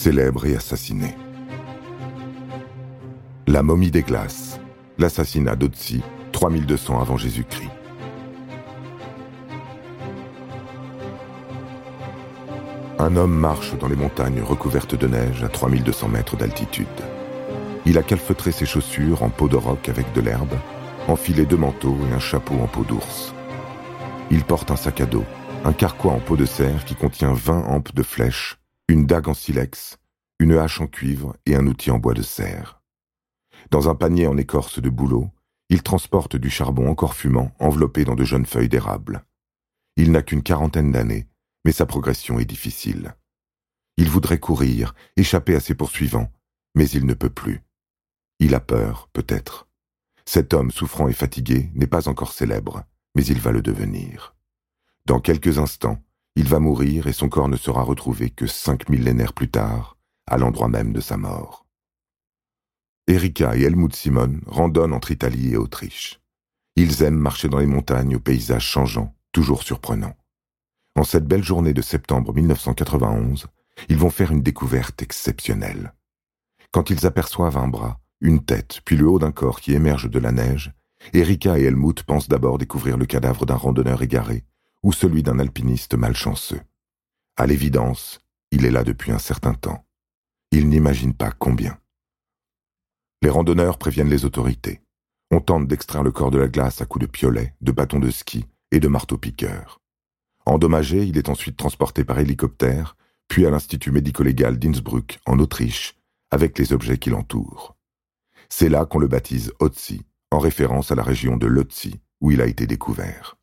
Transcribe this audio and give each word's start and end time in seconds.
célèbre 0.00 0.46
et 0.46 0.56
assassiné. 0.56 1.14
La 3.46 3.62
momie 3.62 3.90
des 3.90 4.00
glaces, 4.00 4.58
l'assassinat 4.96 5.56
d'Otzi, 5.56 6.02
3200 6.32 7.02
avant 7.02 7.18
Jésus-Christ. 7.18 7.68
Un 12.98 13.14
homme 13.14 13.34
marche 13.34 13.76
dans 13.78 13.88
les 13.88 13.96
montagnes 13.96 14.40
recouvertes 14.40 14.94
de 14.94 15.06
neige 15.06 15.44
à 15.44 15.48
3200 15.48 16.08
mètres 16.08 16.36
d'altitude. 16.38 16.86
Il 17.84 17.98
a 17.98 18.02
calfeutré 18.02 18.52
ses 18.52 18.64
chaussures 18.64 19.22
en 19.22 19.28
peau 19.28 19.48
de 19.48 19.56
roc 19.56 19.90
avec 19.90 20.10
de 20.14 20.22
l'herbe, 20.22 20.54
enfilé 21.08 21.44
deux 21.44 21.58
manteaux 21.58 21.98
et 22.10 22.14
un 22.14 22.20
chapeau 22.20 22.54
en 22.54 22.68
peau 22.68 22.84
d'ours. 22.84 23.34
Il 24.30 24.44
porte 24.44 24.70
un 24.70 24.76
sac 24.76 25.02
à 25.02 25.06
dos, 25.06 25.24
un 25.66 25.74
carquois 25.74 26.12
en 26.12 26.20
peau 26.20 26.38
de 26.38 26.46
cerf 26.46 26.86
qui 26.86 26.94
contient 26.94 27.34
20 27.34 27.64
ampes 27.66 27.94
de 27.94 28.02
flèches, 28.02 28.59
une 28.90 29.06
dague 29.06 29.28
en 29.28 29.34
silex, 29.34 29.98
une 30.40 30.58
hache 30.58 30.80
en 30.80 30.88
cuivre 30.88 31.36
et 31.46 31.54
un 31.54 31.68
outil 31.68 31.92
en 31.92 32.00
bois 32.00 32.12
de 32.12 32.22
serre. 32.22 32.82
Dans 33.70 33.88
un 33.88 33.94
panier 33.94 34.26
en 34.26 34.36
écorce 34.36 34.82
de 34.82 34.90
bouleau, 34.90 35.30
il 35.68 35.84
transporte 35.84 36.34
du 36.34 36.50
charbon 36.50 36.88
encore 36.88 37.14
fumant 37.14 37.52
enveloppé 37.60 38.04
dans 38.04 38.16
de 38.16 38.24
jeunes 38.24 38.46
feuilles 38.46 38.68
d'érable. 38.68 39.24
Il 39.96 40.10
n'a 40.10 40.22
qu'une 40.22 40.42
quarantaine 40.42 40.90
d'années, 40.90 41.28
mais 41.64 41.70
sa 41.70 41.86
progression 41.86 42.40
est 42.40 42.44
difficile. 42.44 43.14
Il 43.96 44.08
voudrait 44.08 44.40
courir, 44.40 44.96
échapper 45.16 45.54
à 45.54 45.60
ses 45.60 45.76
poursuivants, 45.76 46.32
mais 46.74 46.88
il 46.88 47.06
ne 47.06 47.14
peut 47.14 47.30
plus. 47.30 47.62
Il 48.40 48.56
a 48.56 48.60
peur, 48.60 49.08
peut-être. 49.12 49.68
Cet 50.24 50.52
homme 50.52 50.72
souffrant 50.72 51.06
et 51.06 51.12
fatigué 51.12 51.70
n'est 51.74 51.86
pas 51.86 52.08
encore 52.08 52.32
célèbre, 52.32 52.82
mais 53.14 53.24
il 53.24 53.38
va 53.38 53.52
le 53.52 53.62
devenir. 53.62 54.34
Dans 55.06 55.20
quelques 55.20 55.58
instants, 55.58 56.02
il 56.36 56.46
va 56.46 56.60
mourir 56.60 57.06
et 57.06 57.12
son 57.12 57.28
corps 57.28 57.48
ne 57.48 57.56
sera 57.56 57.82
retrouvé 57.82 58.30
que 58.30 58.46
cinq 58.46 58.88
millénaires 58.88 59.32
plus 59.32 59.50
tard, 59.50 59.96
à 60.26 60.38
l'endroit 60.38 60.68
même 60.68 60.92
de 60.92 61.00
sa 61.00 61.16
mort. 61.16 61.66
Erika 63.08 63.56
et 63.56 63.62
Helmut 63.62 63.94
Simon 63.94 64.40
randonnent 64.46 64.92
entre 64.92 65.10
Italie 65.10 65.52
et 65.52 65.56
Autriche. 65.56 66.20
Ils 66.76 67.02
aiment 67.02 67.18
marcher 67.18 67.48
dans 67.48 67.58
les 67.58 67.66
montagnes 67.66 68.14
aux 68.14 68.20
paysages 68.20 68.64
changeants, 68.64 69.14
toujours 69.32 69.64
surprenants. 69.64 70.16
En 70.94 71.02
cette 71.02 71.26
belle 71.26 71.42
journée 71.42 71.74
de 71.74 71.82
septembre 71.82 72.32
1991, 72.32 73.46
ils 73.88 73.98
vont 73.98 74.10
faire 74.10 74.30
une 74.30 74.42
découverte 74.42 75.02
exceptionnelle. 75.02 75.94
Quand 76.70 76.90
ils 76.90 77.06
aperçoivent 77.06 77.58
un 77.58 77.68
bras, 77.68 78.00
une 78.20 78.44
tête, 78.44 78.80
puis 78.84 78.96
le 78.96 79.08
haut 79.08 79.18
d'un 79.18 79.32
corps 79.32 79.60
qui 79.60 79.72
émerge 79.72 80.08
de 80.08 80.18
la 80.20 80.30
neige, 80.30 80.72
Erika 81.12 81.58
et 81.58 81.64
Helmut 81.64 82.04
pensent 82.04 82.28
d'abord 82.28 82.58
découvrir 82.58 82.96
le 82.96 83.06
cadavre 83.06 83.46
d'un 83.46 83.56
randonneur 83.56 84.02
égaré 84.02 84.44
ou 84.82 84.92
celui 84.92 85.22
d'un 85.22 85.38
alpiniste 85.38 85.94
malchanceux. 85.94 86.60
À 87.36 87.46
l'évidence, 87.46 88.20
il 88.50 88.64
est 88.64 88.70
là 88.70 88.84
depuis 88.84 89.12
un 89.12 89.18
certain 89.18 89.54
temps. 89.54 89.84
Ils 90.50 90.68
n'imaginent 90.68 91.14
pas 91.14 91.30
combien. 91.30 91.78
Les 93.22 93.30
randonneurs 93.30 93.78
préviennent 93.78 94.10
les 94.10 94.24
autorités. 94.24 94.80
On 95.30 95.40
tente 95.40 95.68
d'extraire 95.68 96.02
le 96.02 96.10
corps 96.10 96.30
de 96.30 96.38
la 96.38 96.48
glace 96.48 96.80
à 96.80 96.86
coups 96.86 97.06
de 97.06 97.10
piolet, 97.10 97.54
de 97.60 97.72
bâtons 97.72 98.00
de 98.00 98.10
ski 98.10 98.46
et 98.72 98.80
de 98.80 98.88
marteaux-piqueurs. 98.88 99.80
Endommagé, 100.46 101.04
il 101.04 101.18
est 101.18 101.28
ensuite 101.28 101.56
transporté 101.56 102.04
par 102.04 102.18
hélicoptère, 102.18 102.96
puis 103.28 103.46
à 103.46 103.50
l'Institut 103.50 103.92
médico-légal 103.92 104.58
d'Innsbruck, 104.58 105.20
en 105.26 105.38
Autriche, 105.38 105.94
avec 106.30 106.58
les 106.58 106.72
objets 106.72 106.98
qui 106.98 107.10
l'entourent. 107.10 107.76
C'est 108.48 108.68
là 108.68 108.86
qu'on 108.86 108.98
le 108.98 109.06
baptise 109.06 109.52
Otzi, 109.60 110.02
en 110.30 110.38
référence 110.38 110.90
à 110.90 110.94
la 110.94 111.02
région 111.02 111.36
de 111.36 111.46
Lotzi, 111.46 112.00
où 112.20 112.32
il 112.32 112.40
a 112.40 112.46
été 112.46 112.66
découvert. 112.66 113.36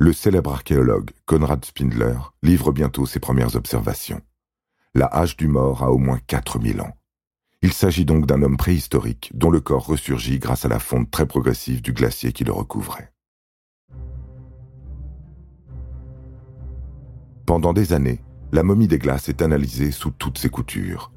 Le 0.00 0.12
célèbre 0.12 0.52
archéologue 0.52 1.10
Konrad 1.26 1.64
Spindler 1.64 2.14
livre 2.44 2.70
bientôt 2.70 3.04
ses 3.04 3.18
premières 3.18 3.56
observations. 3.56 4.20
La 4.94 5.06
hache 5.06 5.36
du 5.36 5.48
mort 5.48 5.82
a 5.82 5.90
au 5.90 5.98
moins 5.98 6.20
4000 6.28 6.80
ans. 6.82 6.96
Il 7.62 7.72
s'agit 7.72 8.04
donc 8.04 8.24
d'un 8.24 8.42
homme 8.42 8.56
préhistorique 8.56 9.32
dont 9.34 9.50
le 9.50 9.60
corps 9.60 9.86
ressurgit 9.86 10.38
grâce 10.38 10.64
à 10.64 10.68
la 10.68 10.78
fonte 10.78 11.10
très 11.10 11.26
progressive 11.26 11.82
du 11.82 11.92
glacier 11.92 12.32
qui 12.32 12.44
le 12.44 12.52
recouvrait. 12.52 13.12
Pendant 17.44 17.72
des 17.72 17.92
années, 17.92 18.22
la 18.52 18.62
momie 18.62 18.86
des 18.86 18.98
glaces 18.98 19.28
est 19.28 19.42
analysée 19.42 19.90
sous 19.90 20.12
toutes 20.12 20.38
ses 20.38 20.48
coutures. 20.48 21.10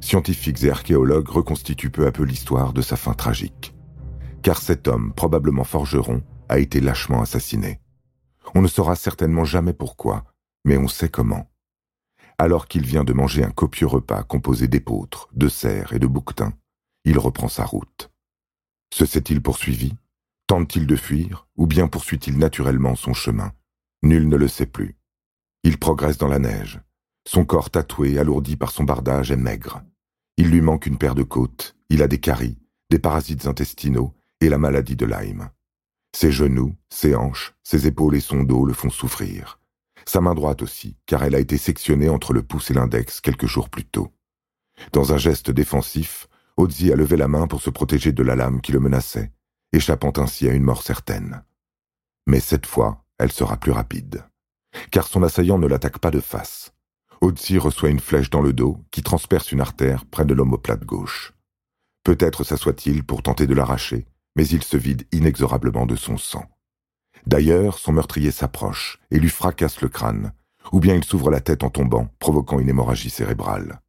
Scientifiques 0.00 0.64
et 0.64 0.70
archéologues 0.70 1.28
reconstituent 1.28 1.90
peu 1.90 2.08
à 2.08 2.10
peu 2.10 2.24
l'histoire 2.24 2.72
de 2.72 2.82
sa 2.82 2.96
fin 2.96 3.14
tragique. 3.14 3.72
Car 4.42 4.60
cet 4.60 4.88
homme, 4.88 5.12
probablement 5.12 5.62
forgeron, 5.62 6.24
a 6.48 6.58
été 6.58 6.80
lâchement 6.80 7.22
assassiné. 7.22 7.78
On 8.56 8.62
ne 8.62 8.68
saura 8.68 8.96
certainement 8.96 9.44
jamais 9.44 9.74
pourquoi, 9.74 10.24
mais 10.64 10.78
on 10.78 10.88
sait 10.88 11.10
comment. 11.10 11.52
Alors 12.38 12.68
qu'il 12.68 12.86
vient 12.86 13.04
de 13.04 13.12
manger 13.12 13.44
un 13.44 13.50
copieux 13.50 13.86
repas 13.86 14.22
composé 14.22 14.66
d'épeautres, 14.66 15.28
de 15.34 15.46
cerfs 15.46 15.92
et 15.92 15.98
de 15.98 16.06
bouquetins, 16.06 16.54
il 17.04 17.18
reprend 17.18 17.48
sa 17.48 17.66
route. 17.66 18.10
Se 18.94 19.04
s'est-il 19.04 19.42
poursuivi? 19.42 19.94
Tente-t-il 20.46 20.86
de 20.86 20.96
fuir, 20.96 21.46
ou 21.58 21.66
bien 21.66 21.86
poursuit-il 21.86 22.38
naturellement 22.38 22.96
son 22.96 23.12
chemin? 23.12 23.52
Nul 24.02 24.26
ne 24.26 24.36
le 24.36 24.48
sait 24.48 24.64
plus. 24.64 24.96
Il 25.62 25.76
progresse 25.76 26.16
dans 26.16 26.28
la 26.28 26.38
neige. 26.38 26.80
Son 27.28 27.44
corps 27.44 27.68
tatoué, 27.68 28.18
alourdi 28.18 28.56
par 28.56 28.70
son 28.70 28.84
bardage, 28.84 29.30
est 29.30 29.36
maigre. 29.36 29.82
Il 30.38 30.48
lui 30.48 30.62
manque 30.62 30.86
une 30.86 30.96
paire 30.96 31.14
de 31.14 31.24
côtes, 31.24 31.76
il 31.90 32.02
a 32.02 32.08
des 32.08 32.20
caries, 32.20 32.56
des 32.88 32.98
parasites 32.98 33.46
intestinaux 33.46 34.14
et 34.40 34.48
la 34.48 34.56
maladie 34.56 34.96
de 34.96 35.04
Lyme. 35.04 35.50
Ses 36.16 36.32
genoux, 36.32 36.74
ses 36.88 37.14
hanches, 37.14 37.54
ses 37.62 37.86
épaules 37.86 38.16
et 38.16 38.20
son 38.20 38.42
dos 38.42 38.64
le 38.64 38.72
font 38.72 38.88
souffrir. 38.88 39.60
Sa 40.06 40.22
main 40.22 40.34
droite 40.34 40.62
aussi, 40.62 40.96
car 41.04 41.22
elle 41.22 41.34
a 41.34 41.40
été 41.40 41.58
sectionnée 41.58 42.08
entre 42.08 42.32
le 42.32 42.42
pouce 42.42 42.70
et 42.70 42.74
l'index 42.74 43.20
quelques 43.20 43.44
jours 43.44 43.68
plus 43.68 43.84
tôt. 43.84 44.14
Dans 44.94 45.12
un 45.12 45.18
geste 45.18 45.50
défensif, 45.50 46.28
Ozzy 46.56 46.90
a 46.90 46.96
levé 46.96 47.18
la 47.18 47.28
main 47.28 47.46
pour 47.46 47.60
se 47.60 47.68
protéger 47.68 48.12
de 48.12 48.22
la 48.22 48.34
lame 48.34 48.62
qui 48.62 48.72
le 48.72 48.80
menaçait, 48.80 49.30
échappant 49.74 50.12
ainsi 50.16 50.48
à 50.48 50.54
une 50.54 50.62
mort 50.62 50.82
certaine. 50.82 51.44
Mais 52.26 52.40
cette 52.40 52.64
fois, 52.64 53.04
elle 53.18 53.32
sera 53.32 53.58
plus 53.58 53.72
rapide 53.72 54.24
car 54.90 55.06
son 55.06 55.22
assaillant 55.22 55.58
ne 55.58 55.66
l'attaque 55.66 55.98
pas 55.98 56.10
de 56.10 56.20
face. 56.20 56.72
Otzi 57.20 57.58
reçoit 57.58 57.90
une 57.90 58.00
flèche 58.00 58.30
dans 58.30 58.42
le 58.42 58.52
dos 58.52 58.84
qui 58.90 59.02
transperce 59.02 59.52
une 59.52 59.60
artère 59.60 60.04
près 60.04 60.24
de 60.24 60.34
l'omoplate 60.34 60.84
gauche. 60.84 61.32
Peut-être 62.04 62.44
s'assoit-il 62.44 63.04
pour 63.04 63.22
tenter 63.22 63.46
de 63.46 63.54
l'arracher, 63.54 64.06
mais 64.36 64.46
il 64.46 64.62
se 64.62 64.76
vide 64.76 65.06
inexorablement 65.12 65.86
de 65.86 65.96
son 65.96 66.18
sang. 66.18 66.44
D'ailleurs, 67.26 67.78
son 67.78 67.92
meurtrier 67.92 68.30
s'approche 68.30 69.00
et 69.10 69.18
lui 69.18 69.30
fracasse 69.30 69.80
le 69.80 69.88
crâne, 69.88 70.32
ou 70.72 70.78
bien 70.78 70.94
il 70.94 71.04
s'ouvre 71.04 71.30
la 71.30 71.40
tête 71.40 71.64
en 71.64 71.70
tombant, 71.70 72.08
provoquant 72.18 72.60
une 72.60 72.68
hémorragie 72.68 73.10
cérébrale. 73.10 73.80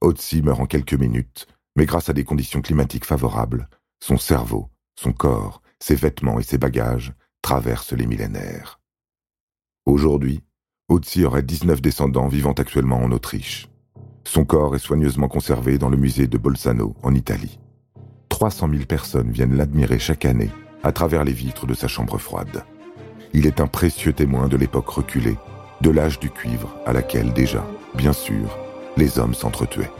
Otzi 0.00 0.42
meurt 0.42 0.60
en 0.60 0.66
quelques 0.66 0.94
minutes, 0.94 1.46
mais 1.76 1.86
grâce 1.86 2.08
à 2.08 2.12
des 2.12 2.24
conditions 2.24 2.62
climatiques 2.62 3.04
favorables, 3.04 3.68
son 4.02 4.18
cerveau, 4.18 4.70
son 4.98 5.12
corps, 5.12 5.62
ses 5.78 5.94
vêtements 5.94 6.40
et 6.40 6.42
ses 6.42 6.58
bagages 6.58 7.12
traversent 7.42 7.92
les 7.92 8.06
millénaires. 8.06 8.80
Aujourd'hui, 9.84 10.42
Otzi 10.88 11.24
aurait 11.24 11.42
19 11.42 11.80
descendants 11.80 12.28
vivant 12.28 12.52
actuellement 12.52 13.02
en 13.02 13.12
Autriche. 13.12 13.68
Son 14.24 14.44
corps 14.44 14.74
est 14.74 14.80
soigneusement 14.80 15.28
conservé 15.28 15.78
dans 15.78 15.88
le 15.88 15.96
musée 15.96 16.26
de 16.26 16.38
Bolzano, 16.38 16.96
en 17.02 17.14
Italie. 17.14 17.58
300 18.36 18.68
000 18.70 18.84
personnes 18.84 19.30
viennent 19.30 19.56
l'admirer 19.56 19.98
chaque 19.98 20.26
année 20.26 20.50
à 20.82 20.92
travers 20.92 21.24
les 21.24 21.32
vitres 21.32 21.66
de 21.66 21.72
sa 21.72 21.88
chambre 21.88 22.18
froide. 22.18 22.64
Il 23.32 23.46
est 23.46 23.62
un 23.62 23.66
précieux 23.66 24.12
témoin 24.12 24.46
de 24.48 24.58
l'époque 24.58 24.90
reculée, 24.90 25.38
de 25.80 25.88
l'âge 25.88 26.20
du 26.20 26.28
cuivre 26.28 26.76
à 26.84 26.92
laquelle 26.92 27.32
déjà, 27.32 27.64
bien 27.94 28.12
sûr, 28.12 28.58
les 28.98 29.18
hommes 29.18 29.32
s'entretuaient. 29.32 29.90